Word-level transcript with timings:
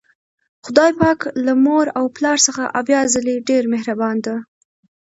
خدای 0.65 0.91
پاک 0.99 1.19
له 1.45 1.53
مور 1.63 1.85
او 1.97 2.05
پلار 2.15 2.37
څخه 2.47 2.63
اویا 2.79 3.01
ځلې 3.13 3.35
ډیر 3.49 3.63
مهربان 3.73 4.17
ده 4.25 4.35